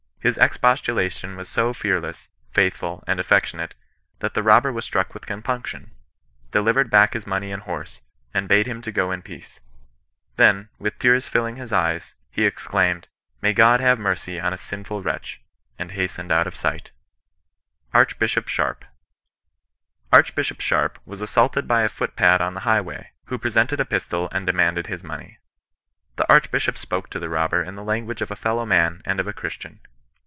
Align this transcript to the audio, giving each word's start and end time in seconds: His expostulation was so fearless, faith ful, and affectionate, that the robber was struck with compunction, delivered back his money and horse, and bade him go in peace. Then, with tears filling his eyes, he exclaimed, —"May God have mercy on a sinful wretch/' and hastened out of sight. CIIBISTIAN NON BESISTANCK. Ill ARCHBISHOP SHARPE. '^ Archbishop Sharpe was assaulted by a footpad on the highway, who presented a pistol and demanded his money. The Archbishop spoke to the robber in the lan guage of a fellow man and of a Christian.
His 0.23 0.37
expostulation 0.37 1.35
was 1.35 1.49
so 1.49 1.73
fearless, 1.73 2.27
faith 2.51 2.75
ful, 2.75 3.03
and 3.07 3.19
affectionate, 3.19 3.73
that 4.19 4.35
the 4.35 4.43
robber 4.43 4.71
was 4.71 4.85
struck 4.85 5.15
with 5.15 5.25
compunction, 5.25 5.95
delivered 6.51 6.91
back 6.91 7.13
his 7.13 7.25
money 7.25 7.51
and 7.51 7.63
horse, 7.63 8.01
and 8.31 8.47
bade 8.47 8.67
him 8.67 8.81
go 8.81 9.11
in 9.11 9.23
peace. 9.23 9.59
Then, 10.35 10.69
with 10.77 10.99
tears 10.99 11.27
filling 11.27 11.55
his 11.55 11.73
eyes, 11.73 12.13
he 12.29 12.45
exclaimed, 12.45 13.07
—"May 13.41 13.51
God 13.51 13.79
have 13.79 13.97
mercy 13.97 14.39
on 14.39 14.53
a 14.53 14.59
sinful 14.59 15.01
wretch/' 15.01 15.39
and 15.79 15.93
hastened 15.93 16.31
out 16.31 16.45
of 16.45 16.55
sight. 16.55 16.91
CIIBISTIAN 17.91 17.91
NON 17.91 17.91
BESISTANCK. 17.91 17.93
Ill 17.93 17.99
ARCHBISHOP 18.19 18.45
SHARPE. 18.47 18.85
'^ 18.85 18.87
Archbishop 20.13 20.59
Sharpe 20.61 20.99
was 21.03 21.21
assaulted 21.21 21.67
by 21.67 21.81
a 21.81 21.89
footpad 21.89 22.41
on 22.41 22.53
the 22.53 22.59
highway, 22.59 23.09
who 23.25 23.39
presented 23.39 23.79
a 23.79 23.85
pistol 23.85 24.29
and 24.31 24.45
demanded 24.45 24.85
his 24.85 25.03
money. 25.03 25.39
The 26.17 26.31
Archbishop 26.31 26.77
spoke 26.77 27.09
to 27.09 27.17
the 27.19 27.27
robber 27.29 27.63
in 27.63 27.73
the 27.73 27.83
lan 27.83 28.05
guage 28.05 28.21
of 28.21 28.29
a 28.29 28.35
fellow 28.35 28.67
man 28.67 29.01
and 29.03 29.19
of 29.19 29.25
a 29.27 29.33
Christian. 29.33 29.79